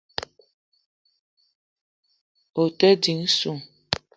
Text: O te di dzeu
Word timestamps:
O 2.61 2.63
te 2.77 2.89
di 3.01 3.13
dzeu 3.33 3.57